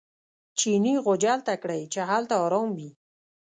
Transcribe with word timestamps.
چیني 0.59 0.93
غوجل 1.03 1.39
ته 1.47 1.53
کړئ 1.61 1.81
چې 1.93 2.01
هلته 2.09 2.35
ارام 2.45 2.69
وي. 2.77 2.89